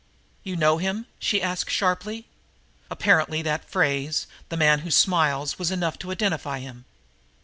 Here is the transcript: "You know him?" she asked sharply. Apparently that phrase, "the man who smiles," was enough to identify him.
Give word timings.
"You 0.43 0.55
know 0.55 0.79
him?" 0.79 1.05
she 1.19 1.43
asked 1.43 1.69
sharply. 1.69 2.25
Apparently 2.89 3.43
that 3.43 3.69
phrase, 3.69 4.25
"the 4.49 4.57
man 4.57 4.79
who 4.79 4.89
smiles," 4.89 5.59
was 5.59 5.69
enough 5.69 5.99
to 5.99 6.09
identify 6.11 6.57
him. 6.57 6.85